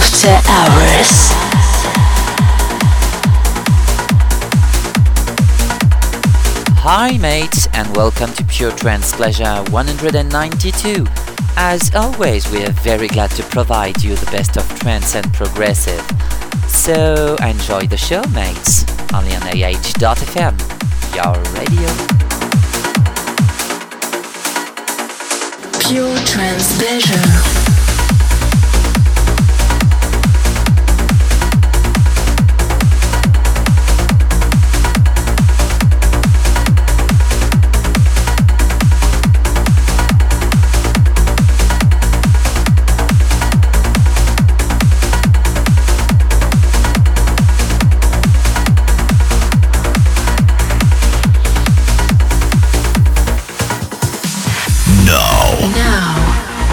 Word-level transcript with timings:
After 0.00 0.28
Hours. 0.48 1.28
Hi 6.78 7.18
mates 7.18 7.68
and 7.74 7.94
welcome 7.94 8.32
to 8.32 8.44
Pure 8.44 8.72
Trance 8.78 9.12
Pleasure 9.14 9.62
192. 9.70 11.06
As 11.56 11.94
always, 11.94 12.50
we 12.50 12.64
are 12.64 12.70
very 12.70 13.08
glad 13.08 13.30
to 13.32 13.42
provide 13.42 14.02
you 14.02 14.14
the 14.16 14.30
best 14.30 14.56
of 14.56 14.66
trance 14.80 15.14
and 15.14 15.30
progressive. 15.34 16.02
So 16.66 17.36
enjoy 17.42 17.86
the 17.86 17.98
show 17.98 18.22
mates, 18.32 18.86
only 19.12 19.34
on 19.34 19.42
AH.fm, 19.42 20.56
your 21.14 21.36
radio. 21.52 21.90
Pure 25.78 26.16
Trance 26.24 26.78
Pleasure. 26.78 27.59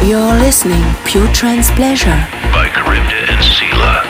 You're 0.07 0.39
listening 0.39 0.81
Pure 1.03 1.34
Trance 1.34 1.70
Pleasure 1.71 2.25
by 2.53 2.70
Charybdis 2.73 3.29
and 3.29 3.41
Sela. 3.43 4.06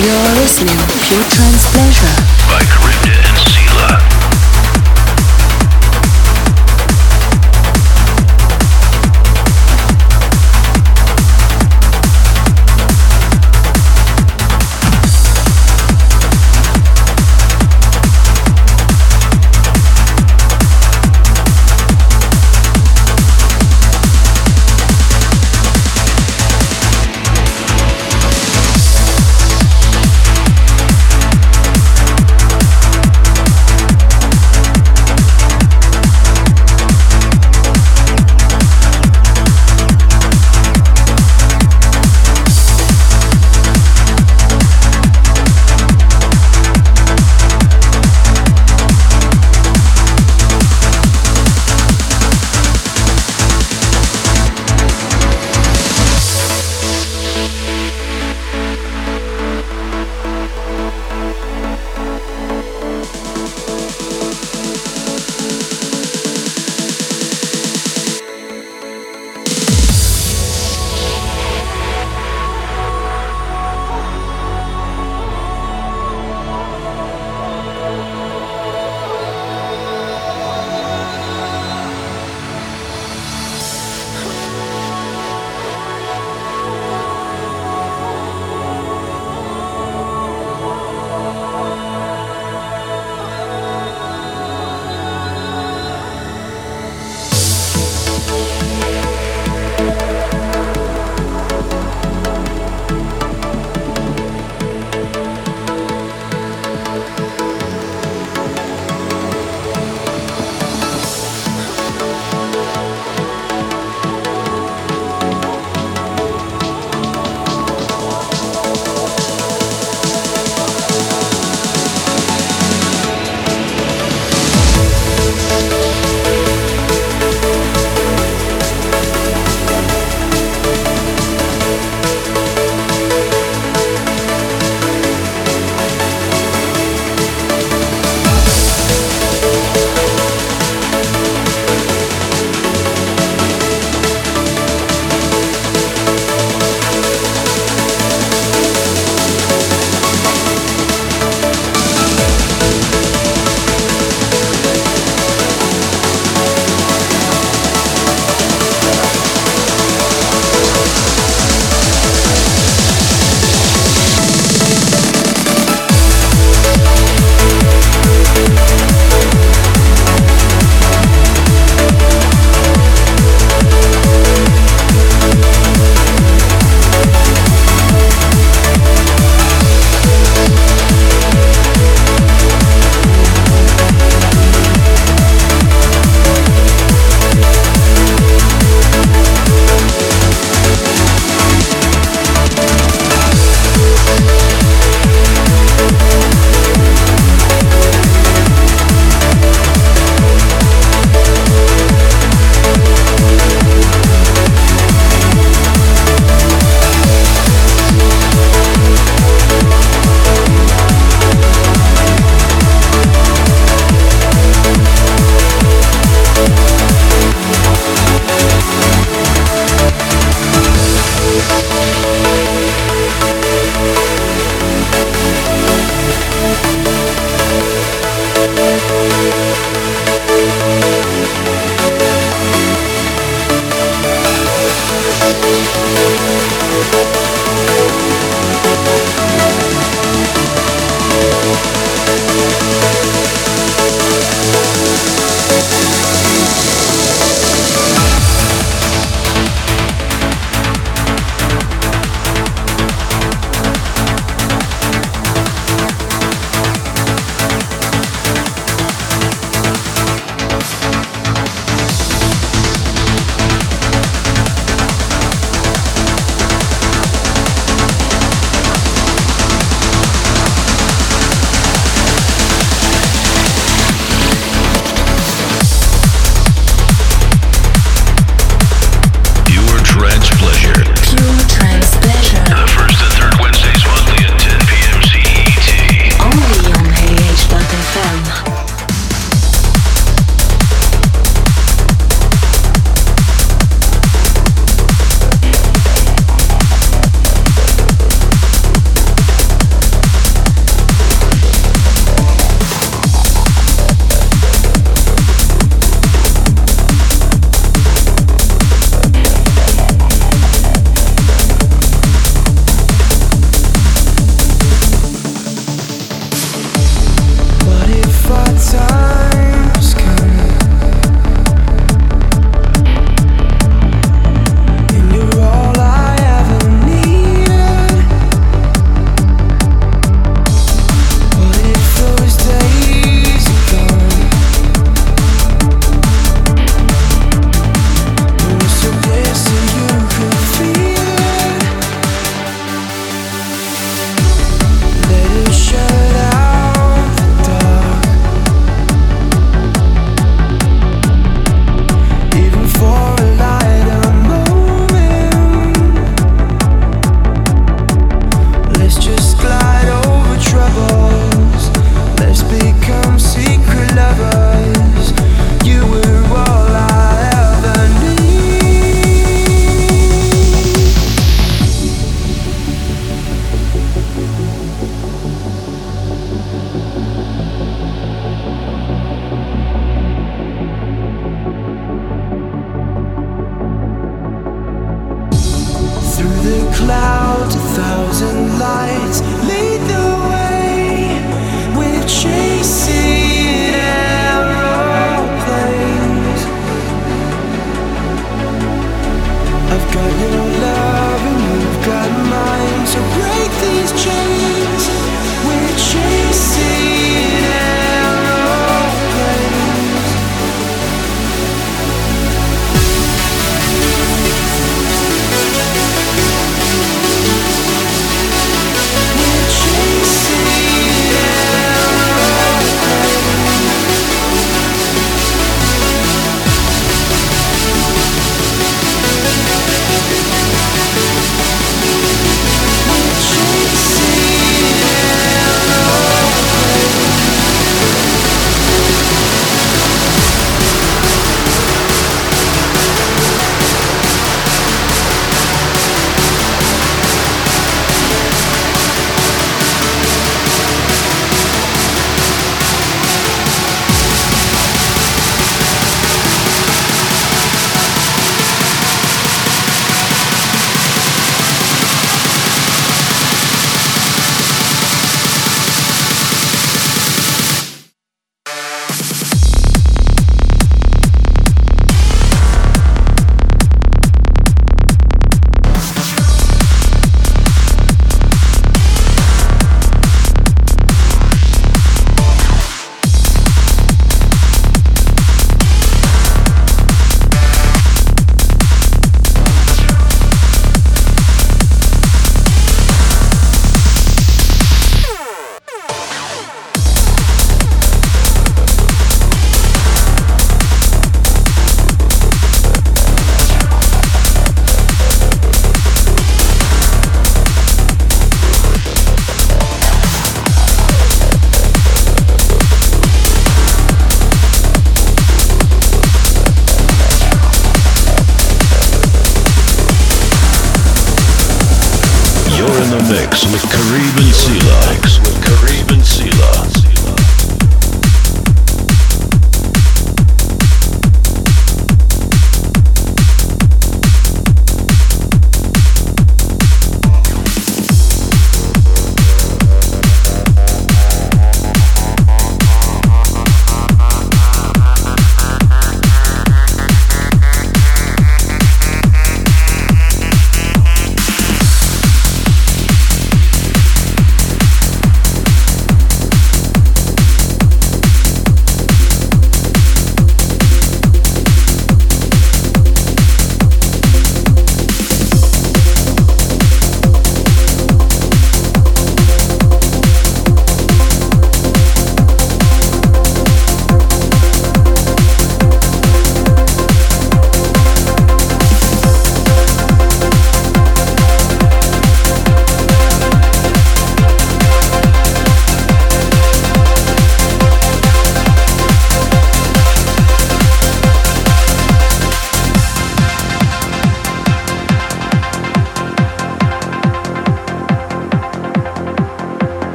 You're 0.00 0.34
listening 0.40 0.78
to 0.78 0.98
Pure 1.04 1.24
Trance 1.28 1.70
Pleasure 1.74 2.16
by 2.48 2.64
Chris. 2.70 2.89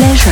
Used 0.00 0.29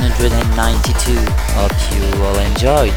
192. 0.00 1.14
Hope 1.54 1.70
you 1.94 2.24
all 2.24 2.38
enjoyed. 2.50 2.94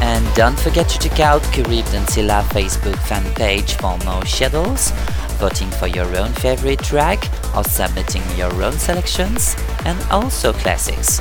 And 0.00 0.24
don't 0.36 0.56
forget 0.56 0.88
to 0.90 0.98
check 0.98 1.18
out 1.18 1.42
Kirib 1.52 1.84
Dancila 1.90 2.42
Facebook 2.50 2.96
fan 3.08 3.24
page 3.34 3.74
for 3.74 3.98
more 4.04 4.24
schedules, 4.24 4.92
voting 5.40 5.70
for 5.70 5.88
your 5.88 6.06
own 6.16 6.32
favorite 6.34 6.78
track, 6.84 7.18
or 7.56 7.64
submitting 7.64 8.22
your 8.36 8.52
own 8.62 8.74
selections, 8.74 9.56
and 9.84 10.00
also 10.10 10.52
classics. 10.52 11.20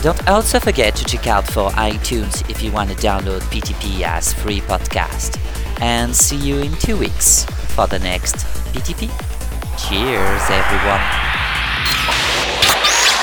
Don't 0.00 0.26
also 0.26 0.58
forget 0.58 0.96
to 0.96 1.04
check 1.04 1.26
out 1.26 1.46
for 1.46 1.70
iTunes 1.72 2.48
if 2.48 2.62
you 2.62 2.72
want 2.72 2.88
to 2.90 2.96
download 2.96 3.40
PTP 3.52 4.02
as 4.02 4.32
free 4.32 4.60
podcast. 4.60 5.38
And 5.82 6.16
see 6.16 6.36
you 6.36 6.60
in 6.60 6.72
two 6.76 6.96
weeks 6.96 7.44
for 7.74 7.86
the 7.86 7.98
next 7.98 8.36
PTP. 8.72 9.10
Cheers, 9.76 10.42
everyone. 10.48 11.21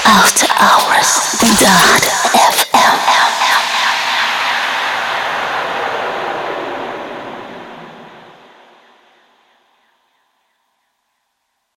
After 0.06 0.48
Hours. 0.60 1.20
Dot 1.60 2.04